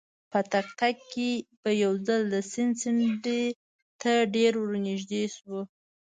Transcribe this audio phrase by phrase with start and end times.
[0.31, 1.29] په تګ تګ کې
[1.61, 3.43] به یو ځل د سیند څنډې
[4.01, 5.61] ته ډېر ورنژدې شوو.